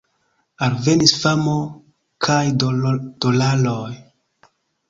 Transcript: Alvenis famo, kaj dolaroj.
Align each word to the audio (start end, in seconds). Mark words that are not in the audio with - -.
Alvenis 0.67 1.13
famo, 1.25 1.53
kaj 2.29 2.41
dolaroj. 2.65 3.95